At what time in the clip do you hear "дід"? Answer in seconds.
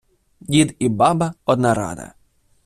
0.39-0.75